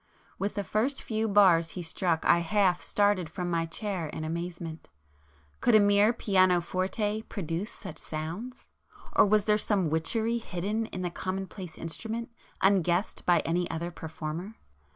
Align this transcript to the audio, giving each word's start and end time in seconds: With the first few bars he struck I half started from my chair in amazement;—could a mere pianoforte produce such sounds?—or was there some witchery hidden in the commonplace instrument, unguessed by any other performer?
With 0.39 0.55
the 0.55 0.63
first 0.63 1.03
few 1.03 1.27
bars 1.27 1.73
he 1.77 1.83
struck 1.83 2.25
I 2.25 2.39
half 2.39 2.81
started 2.81 3.29
from 3.29 3.51
my 3.51 3.67
chair 3.67 4.07
in 4.07 4.23
amazement;—could 4.23 5.75
a 5.75 5.79
mere 5.79 6.11
pianoforte 6.11 7.21
produce 7.29 7.71
such 7.71 7.99
sounds?—or 7.99 9.25
was 9.27 9.45
there 9.45 9.59
some 9.59 9.91
witchery 9.91 10.39
hidden 10.39 10.87
in 10.87 11.03
the 11.03 11.11
commonplace 11.11 11.77
instrument, 11.77 12.31
unguessed 12.63 13.27
by 13.27 13.41
any 13.41 13.69
other 13.69 13.91
performer? 13.91 14.55